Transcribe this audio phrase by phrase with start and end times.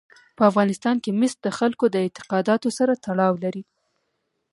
[0.37, 3.63] په افغانستان کې مس د خلکو د اعتقاداتو سره تړاو لري.